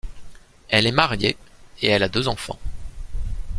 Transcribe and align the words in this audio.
Elle 0.69 0.87
est 0.87 0.91
mariée 0.91 1.37
et 1.83 1.87
elle 1.89 2.01
a 2.01 2.09
deux 2.09 2.27
enfants. 2.27 2.57